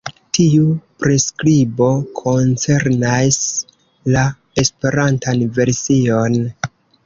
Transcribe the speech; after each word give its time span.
Tiu 0.35 0.69
priskribo 1.03 1.89
koncernas 2.21 3.39
la 4.17 4.27
Esperantan 4.65 5.49
version. 5.63 6.45